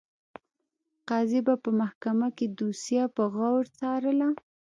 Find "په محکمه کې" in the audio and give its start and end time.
1.63-2.45